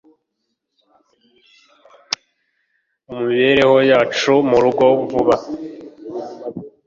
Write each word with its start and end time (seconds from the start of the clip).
mumibereho 3.09 3.77
yacu 3.91 4.31
murugo 4.49 4.85
vuba 5.11 5.35